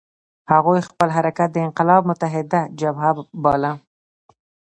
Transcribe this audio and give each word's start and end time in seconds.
هغوی 0.51 0.79
خپل 0.89 1.07
حرکت 1.17 1.49
د 1.53 1.57
انقلاب 1.67 2.01
متحده 2.09 2.61
جبهه 2.79 3.11
باله. 3.43 3.71